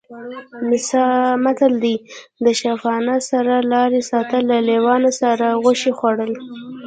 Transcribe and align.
متل 1.43 1.73
دی: 1.83 1.95
د 2.45 2.45
شپانه 2.61 3.15
سره 3.29 3.55
لارې 3.73 4.01
ساتل، 4.11 4.41
له 4.51 4.57
لېوانو 4.69 5.11
سره 5.21 5.45
غوښې 5.63 5.91
خوړل 5.97 6.31